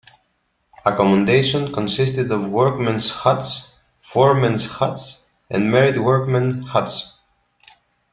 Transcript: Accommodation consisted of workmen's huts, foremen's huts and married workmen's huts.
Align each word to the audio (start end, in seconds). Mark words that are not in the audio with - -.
Accommodation 0.83 1.71
consisted 1.71 2.31
of 2.31 2.49
workmen's 2.49 3.11
huts, 3.11 3.77
foremen's 4.01 4.65
huts 4.65 5.27
and 5.51 5.69
married 5.71 5.99
workmen's 5.99 6.67
huts. 6.71 7.19